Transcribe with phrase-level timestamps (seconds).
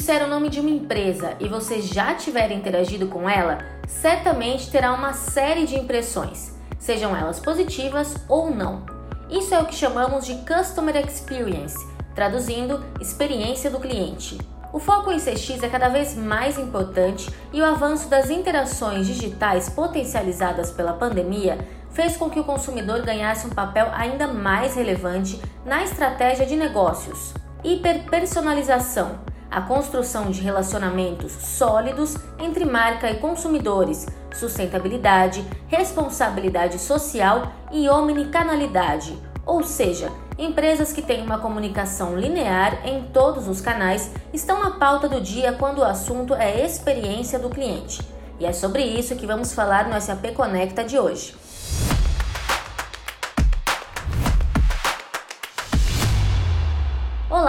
[0.00, 4.94] disser o nome de uma empresa e você já tiver interagido com ela, certamente terá
[4.94, 8.86] uma série de impressões, sejam elas positivas ou não.
[9.28, 11.76] Isso é o que chamamos de Customer Experience,
[12.14, 14.38] traduzindo experiência do cliente.
[14.72, 19.68] O foco em CX é cada vez mais importante e o avanço das interações digitais
[19.68, 21.58] potencializadas pela pandemia
[21.90, 27.34] fez com que o consumidor ganhasse um papel ainda mais relevante na estratégia de negócios.
[27.62, 39.18] Hiperpersonalização a construção de relacionamentos sólidos entre marca e consumidores, sustentabilidade, responsabilidade social e omnicanalidade,
[39.44, 45.08] ou seja, empresas que têm uma comunicação linear em todos os canais estão na pauta
[45.08, 48.00] do dia quando o assunto é experiência do cliente.
[48.38, 51.34] E é sobre isso que vamos falar no SAP Conecta de hoje.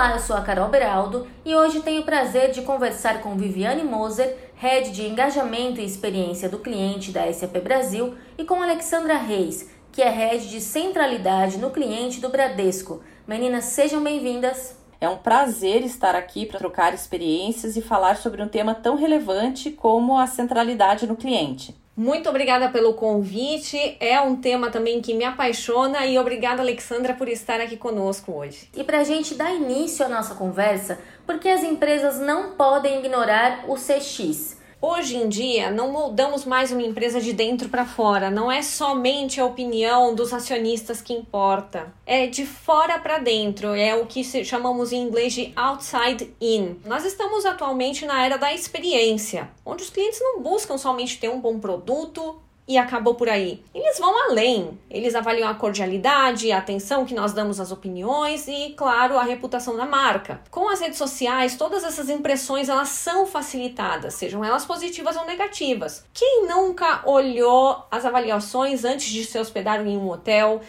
[0.01, 3.83] Olá, eu sou a Carol Beraldo e hoje tenho o prazer de conversar com Viviane
[3.83, 9.69] Moser, Head de Engajamento e Experiência do Cliente da SAP Brasil, e com Alexandra Reis,
[9.91, 13.03] que é Head de Centralidade no Cliente do Bradesco.
[13.27, 14.75] Meninas, sejam bem-vindas.
[14.99, 19.69] É um prazer estar aqui para trocar experiências e falar sobre um tema tão relevante
[19.69, 21.79] como a centralidade no cliente.
[21.95, 23.97] Muito obrigada pelo convite.
[23.99, 28.69] É um tema também que me apaixona e obrigada, Alexandra, por estar aqui conosco hoje.
[28.75, 33.65] E para a gente dar início à nossa conversa, porque as empresas não podem ignorar
[33.67, 34.60] o CX?
[34.83, 38.31] Hoje em dia, não moldamos mais uma empresa de dentro para fora.
[38.31, 41.93] Não é somente a opinião dos acionistas que importa.
[42.03, 43.75] É de fora para dentro.
[43.75, 46.77] É o que chamamos em inglês de outside in.
[46.83, 51.39] Nós estamos atualmente na era da experiência, onde os clientes não buscam somente ter um
[51.39, 52.41] bom produto,
[52.71, 53.61] e acabou por aí.
[53.75, 54.79] Eles vão além.
[54.89, 59.75] Eles avaliam a cordialidade, a atenção que nós damos às opiniões e, claro, a reputação
[59.75, 60.39] da marca.
[60.49, 66.05] Com as redes sociais, todas essas impressões elas são facilitadas, sejam elas positivas ou negativas.
[66.13, 70.61] Quem nunca olhou as avaliações antes de se hospedar em um hotel?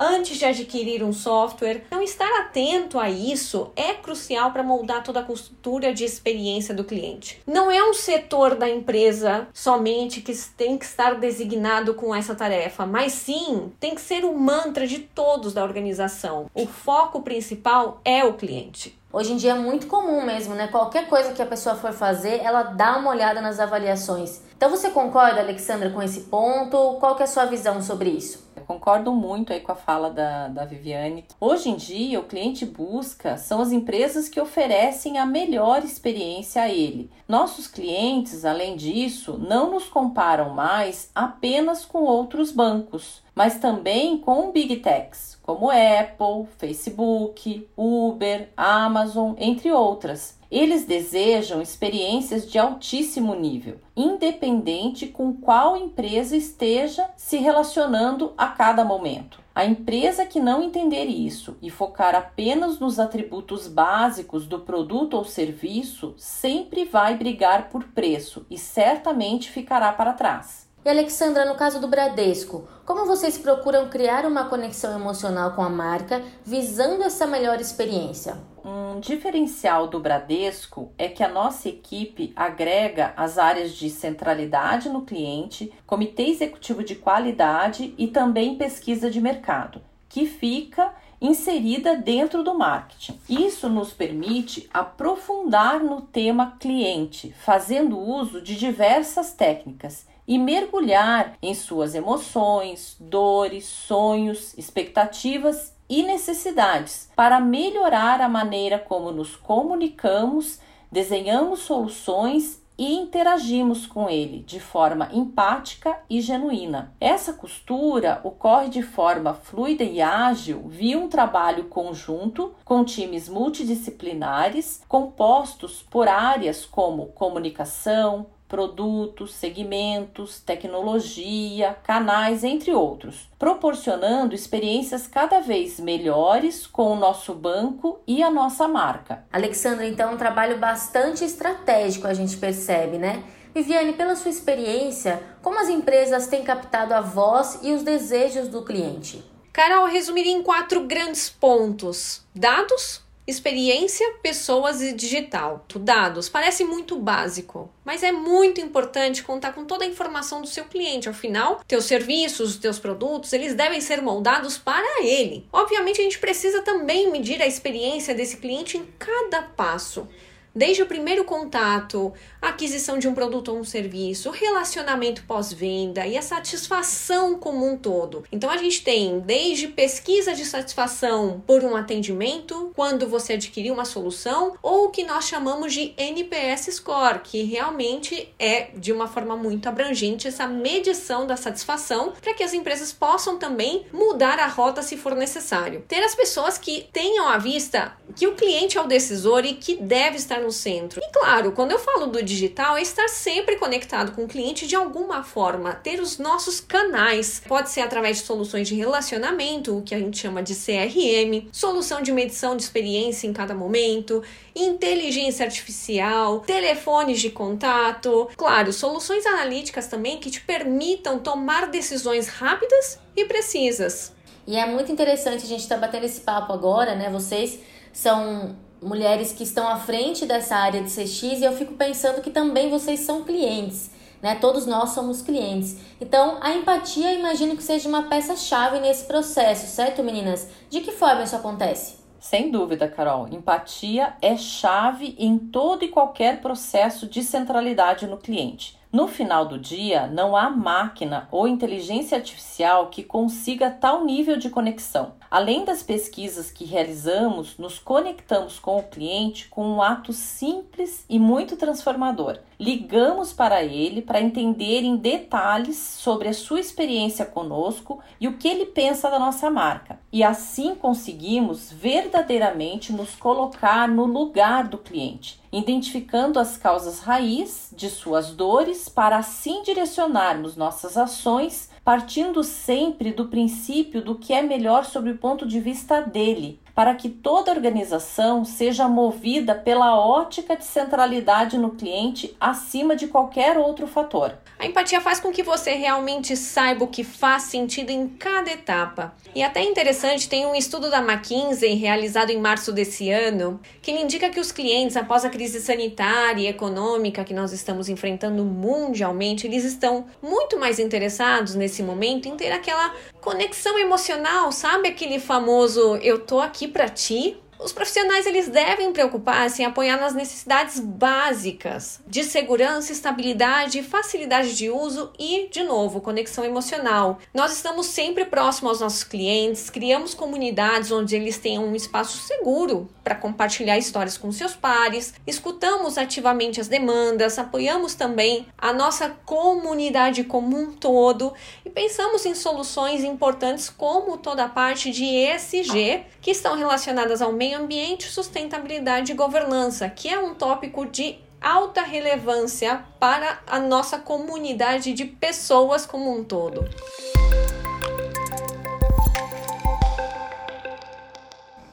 [0.00, 1.82] Antes de adquirir um software.
[1.86, 6.82] Então, estar atento a isso é crucial para moldar toda a cultura de experiência do
[6.82, 7.42] cliente.
[7.46, 12.86] Não é um setor da empresa somente que tem que estar designado com essa tarefa,
[12.86, 16.46] mas sim tem que ser o mantra de todos da organização.
[16.54, 18.98] O foco principal é o cliente.
[19.12, 20.68] Hoje em dia é muito comum mesmo, né?
[20.68, 24.40] Qualquer coisa que a pessoa for fazer, ela dá uma olhada nas avaliações.
[24.56, 26.96] Então você concorda, Alexandra, com esse ponto?
[27.00, 28.48] Qual que é a sua visão sobre isso?
[28.70, 31.24] Concordo muito aí com a fala da, da Viviane.
[31.40, 36.68] Hoje em dia, o cliente busca são as empresas que oferecem a melhor experiência a
[36.68, 37.10] ele.
[37.26, 44.52] Nossos clientes, além disso, não nos comparam mais apenas com outros bancos, mas também com
[44.52, 50.38] Big Techs como Apple, Facebook, Uber, Amazon, entre outras.
[50.48, 58.84] Eles desejam experiências de altíssimo nível, independente com qual empresa esteja se relacionando a cada
[58.84, 59.40] momento.
[59.52, 65.24] A empresa que não entender isso e focar apenas nos atributos básicos do produto ou
[65.24, 70.69] serviço sempre vai brigar por preço e certamente ficará para trás.
[70.82, 75.68] E Alexandra, no caso do Bradesco, como vocês procuram criar uma conexão emocional com a
[75.68, 78.38] marca visando essa melhor experiência?
[78.64, 85.02] Um diferencial do Bradesco é que a nossa equipe agrega as áreas de centralidade no
[85.02, 92.54] cliente, comitê executivo de qualidade e também pesquisa de mercado, que fica inserida dentro do
[92.54, 93.20] marketing.
[93.28, 101.52] Isso nos permite aprofundar no tema cliente, fazendo uso de diversas técnicas e mergulhar em
[101.54, 111.58] suas emoções, dores, sonhos, expectativas e necessidades para melhorar a maneira como nos comunicamos, desenhamos
[111.62, 116.94] soluções e interagimos com ele de forma empática e genuína.
[117.00, 124.80] Essa costura ocorre de forma fluida e ágil via um trabalho conjunto com times multidisciplinares
[124.86, 135.78] compostos por áreas como comunicação, produtos, segmentos, tecnologia, canais, entre outros, proporcionando experiências cada vez
[135.78, 139.24] melhores com o nosso banco e a nossa marca.
[139.32, 143.22] Alexandra, então, um trabalho bastante estratégico a gente percebe, né?
[143.54, 148.62] Viviane, pela sua experiência, como as empresas têm captado a voz e os desejos do
[148.62, 149.24] cliente?
[149.52, 155.64] Carol, resumiria em quatro grandes pontos: dados, experiência, pessoas e digital.
[155.80, 160.64] Dados parece muito básico, mas é muito importante contar com toda a informação do seu
[160.64, 161.08] cliente.
[161.08, 165.46] Afinal, teus serviços, teus produtos, eles devem ser moldados para ele.
[165.52, 170.06] Obviamente, a gente precisa também medir a experiência desse cliente em cada passo.
[170.54, 176.22] Desde o primeiro contato, aquisição de um produto ou um serviço, relacionamento pós-venda e a
[176.22, 178.24] satisfação como um todo.
[178.32, 183.84] Então a gente tem desde pesquisa de satisfação por um atendimento, quando você adquirir uma
[183.84, 189.36] solução, ou o que nós chamamos de NPS score, que realmente é de uma forma
[189.36, 194.82] muito abrangente essa medição da satisfação para que as empresas possam também mudar a rota
[194.82, 195.84] se for necessário.
[195.86, 199.76] Ter as pessoas que tenham à vista que o cliente é o decisor e que
[199.76, 201.00] deve estar no centro.
[201.02, 204.76] E claro, quando eu falo do digital, é estar sempre conectado com o cliente de
[204.76, 207.42] alguma forma, ter os nossos canais.
[207.46, 212.02] Pode ser através de soluções de relacionamento, o que a gente chama de CRM, solução
[212.02, 214.22] de medição de experiência em cada momento,
[214.54, 222.98] inteligência artificial, telefones de contato, claro, soluções analíticas também que te permitam tomar decisões rápidas
[223.16, 224.12] e precisas.
[224.46, 227.08] E é muito interessante a gente estar tá batendo esse papo agora, né?
[227.10, 227.60] Vocês
[227.92, 232.30] são mulheres que estão à frente dessa área de CX e eu fico pensando que
[232.30, 233.90] também vocês são clientes.
[234.22, 234.34] Né?
[234.34, 235.78] Todos nós somos clientes.
[236.00, 240.48] Então, a empatia, imagino que seja uma peça-chave nesse processo, certo, meninas?
[240.68, 242.00] De que forma isso acontece?
[242.18, 243.28] Sem dúvida, Carol.
[243.28, 248.78] Empatia é chave em todo e qualquer processo de centralidade no cliente.
[248.92, 254.50] No final do dia, não há máquina ou inteligência artificial que consiga tal nível de
[254.50, 255.14] conexão.
[255.30, 261.20] Além das pesquisas que realizamos, nos conectamos com o cliente com um ato simples e
[261.20, 262.38] muito transformador.
[262.58, 268.48] Ligamos para ele para entender em detalhes sobre a sua experiência conosco e o que
[268.48, 270.00] ele pensa da nossa marca.
[270.12, 277.90] E assim conseguimos verdadeiramente nos colocar no lugar do cliente identificando as causas raiz de
[277.90, 284.84] suas dores para assim direcionarmos nossas ações, partindo sempre do princípio do que é melhor
[284.84, 290.64] sob o ponto de vista dele, para que toda organização seja movida pela ótica de
[290.64, 294.34] centralidade no cliente acima de qualquer outro fator.
[294.58, 299.14] A empatia faz com que você realmente saiba o que faz sentido em cada etapa.
[299.34, 304.28] E até interessante, tem um estudo da McKinsey realizado em março desse ano que indica
[304.28, 309.64] que os clientes, após a crise sanitária e econômica que nós estamos enfrentando mundialmente, eles
[309.64, 316.18] estão muito mais interessados nesse momento em ter aquela conexão emocional, sabe aquele famoso eu
[316.18, 322.24] tô aqui para ti os profissionais eles devem preocupar-se em apoiar nas necessidades básicas de
[322.24, 327.18] segurança, estabilidade, facilidade de uso e, de novo, conexão emocional.
[327.34, 332.88] Nós estamos sempre próximos aos nossos clientes, criamos comunidades onde eles tenham um espaço seguro
[333.04, 340.24] para compartilhar histórias com seus pares, escutamos ativamente as demandas, apoiamos também a nossa comunidade
[340.24, 346.30] como um todo e pensamos em soluções importantes como toda a parte de ESG que
[346.30, 351.82] estão relacionadas ao meio meio ambiente, sustentabilidade e governança, que é um tópico de alta
[351.82, 356.68] relevância para a nossa comunidade de pessoas como um todo.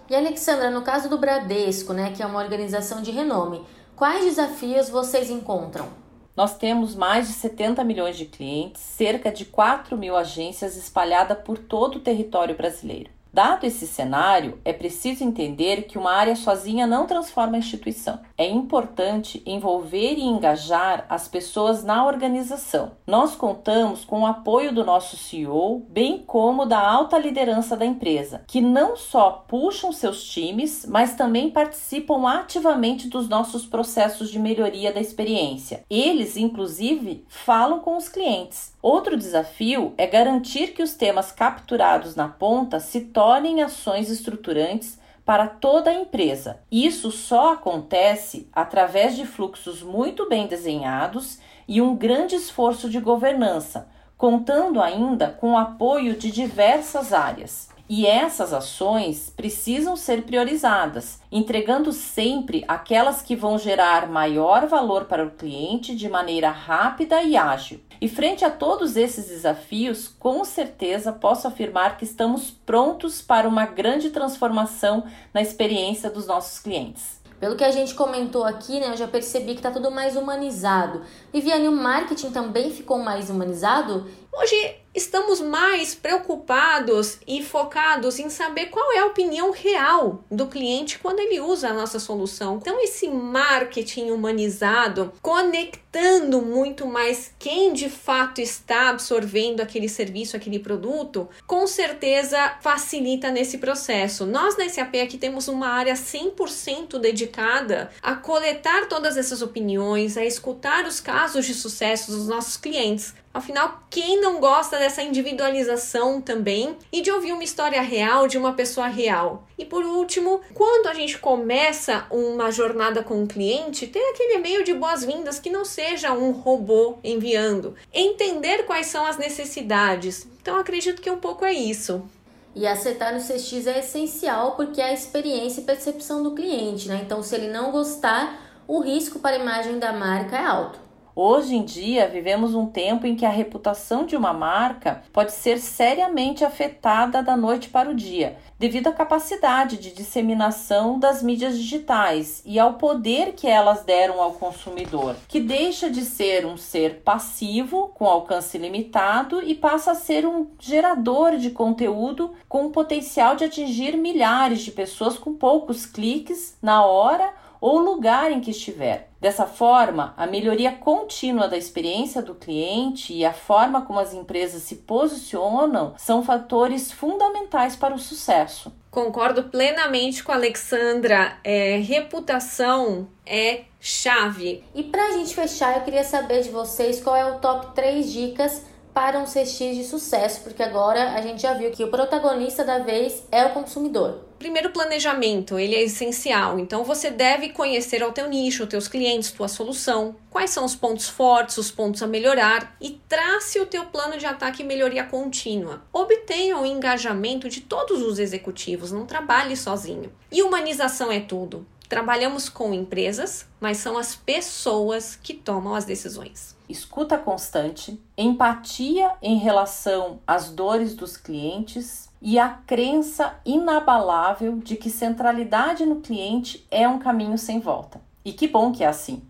[0.09, 3.63] E Alexandra, no caso do Bradesco, né, que é uma organização de renome,
[3.95, 5.89] quais desafios vocês encontram?
[6.35, 11.57] Nós temos mais de 70 milhões de clientes, cerca de 4 mil agências espalhadas por
[11.57, 13.16] todo o território brasileiro.
[13.37, 18.19] Dado esse cenário, é preciso entender que uma área sozinha não transforma a instituição.
[18.35, 22.93] É importante envolver e engajar as pessoas na organização.
[23.05, 28.41] Nós contamos com o apoio do nosso CEO, bem como da alta liderança da empresa,
[28.47, 34.91] que não só puxam seus times, mas também participam ativamente dos nossos processos de melhoria
[34.91, 35.83] da experiência.
[35.87, 38.75] Eles, inclusive, falam com os clientes.
[38.81, 43.26] Outro desafio é garantir que os temas capturados na ponta se tornem
[43.61, 46.61] ações estruturantes para toda a empresa.
[46.71, 53.89] Isso só acontece através de fluxos muito bem desenhados e um grande esforço de governança,
[54.17, 57.69] contando ainda com o apoio de diversas áreas.
[57.89, 65.25] E essas ações precisam ser priorizadas, entregando sempre aquelas que vão gerar maior valor para
[65.25, 67.79] o cliente de maneira rápida e ágil.
[68.01, 73.65] E frente a todos esses desafios, com certeza posso afirmar que estamos prontos para uma
[73.65, 77.17] grande transformação na experiência dos nossos clientes.
[77.39, 81.03] Pelo que a gente comentou aqui, né, eu já percebi que está tudo mais humanizado.
[81.31, 84.07] Viviane, o marketing também ficou mais humanizado?
[84.33, 90.97] Hoje estamos mais preocupados e focados em saber qual é a opinião real do cliente
[90.97, 92.57] quando ele usa a nossa solução.
[92.57, 100.57] Então, esse marketing humanizado, conectando muito mais quem de fato está absorvendo aquele serviço, aquele
[100.57, 104.25] produto, com certeza facilita nesse processo.
[104.25, 110.25] Nós na SAP aqui temos uma área 100% dedicada a coletar todas essas opiniões, a
[110.25, 116.75] escutar os casos de sucesso dos nossos clientes Afinal, quem não gosta dessa individualização também
[116.91, 119.43] e de ouvir uma história real de uma pessoa real?
[119.55, 124.63] E por último, quando a gente começa uma jornada com um cliente, ter aquele e-mail
[124.63, 127.75] de boas-vindas que não seja um robô enviando.
[127.93, 130.27] Entender quais são as necessidades.
[130.41, 132.09] Então, acredito que um pouco é isso.
[132.55, 137.01] E acertar no CX é essencial porque é a experiência e percepção do cliente, né?
[137.05, 140.86] Então, se ele não gostar, o risco para a imagem da marca é alto.
[141.19, 145.57] Hoje em dia, vivemos um tempo em que a reputação de uma marca pode ser
[145.57, 152.43] seriamente afetada da noite para o dia, devido à capacidade de disseminação das mídias digitais
[152.45, 157.87] e ao poder que elas deram ao consumidor, que deixa de ser um ser passivo
[157.95, 163.43] com alcance limitado e passa a ser um gerador de conteúdo com o potencial de
[163.43, 169.09] atingir milhares de pessoas com poucos cliques na hora ou lugar em que estiver.
[169.19, 174.61] Dessa forma, a melhoria contínua da experiência do cliente e a forma como as empresas
[174.61, 178.71] se posicionam são fatores fundamentais para o sucesso.
[178.91, 181.37] Concordo plenamente com a Alexandra.
[181.43, 184.63] É, reputação é chave.
[184.73, 188.11] E para a gente fechar, eu queria saber de vocês qual é o top 3
[188.11, 188.63] dicas
[188.97, 192.79] para um CX de sucesso, porque agora a gente já viu que o protagonista da
[192.79, 194.25] vez é o consumidor.
[194.39, 196.57] Primeiro, planejamento, ele é essencial.
[196.57, 200.73] Então, você deve conhecer o teu nicho, os teus clientes, tua solução, quais são os
[200.73, 205.03] pontos fortes, os pontos a melhorar e trace o teu plano de ataque e melhoria
[205.03, 205.83] contínua.
[205.93, 210.11] Obtenha o engajamento de todos os executivos, não trabalhe sozinho.
[210.31, 211.67] E humanização é tudo.
[211.89, 216.57] Trabalhamos com empresas, mas são as pessoas que tomam as decisões.
[216.67, 224.89] Escuta constante, empatia em relação às dores dos clientes e a crença inabalável de que
[224.89, 228.01] centralidade no cliente é um caminho sem volta.
[228.25, 229.21] E que bom que é assim.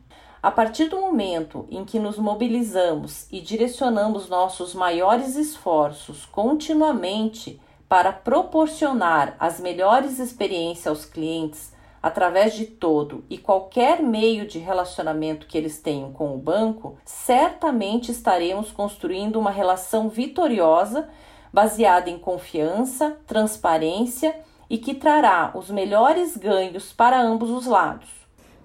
[0.42, 8.12] A partir do momento em que nos mobilizamos e direcionamos nossos maiores esforços continuamente para
[8.12, 11.77] proporcionar as melhores experiências aos clientes
[12.08, 18.12] através de todo e qualquer meio de relacionamento que eles tenham com o banco, certamente
[18.12, 21.10] estaremos construindo uma relação vitoriosa
[21.52, 24.34] baseada em confiança, transparência
[24.70, 28.08] e que trará os melhores ganhos para ambos os lados.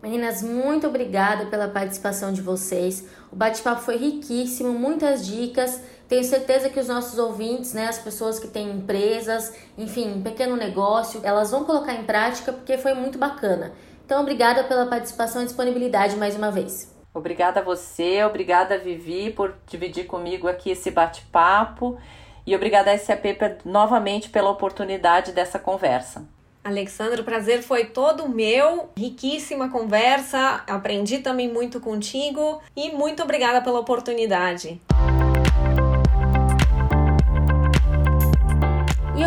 [0.00, 3.08] Meninas, muito obrigada pela participação de vocês.
[3.32, 5.82] O bate-papo foi riquíssimo, muitas dicas.
[6.08, 10.56] Tenho certeza que os nossos ouvintes, né, as pessoas que têm empresas, enfim, um pequeno
[10.56, 13.72] negócio, elas vão colocar em prática porque foi muito bacana.
[14.04, 16.92] Então, obrigada pela participação e disponibilidade mais uma vez.
[17.14, 21.98] Obrigada a você, obrigada Vivi por dividir comigo aqui esse bate-papo
[22.46, 23.24] e obrigada a SAP
[23.64, 26.26] novamente pela oportunidade dessa conversa.
[26.64, 28.88] Alexandre, o prazer foi todo meu.
[28.96, 34.80] Riquíssima conversa, aprendi também muito contigo e muito obrigada pela oportunidade.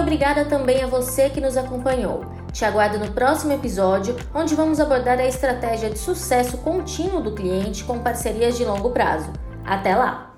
[0.05, 2.23] Obrigada também a você que nos acompanhou.
[2.53, 7.83] Te aguardo no próximo episódio, onde vamos abordar a estratégia de sucesso contínuo do cliente
[7.83, 9.33] com parcerias de longo prazo.
[9.65, 10.34] Até lá!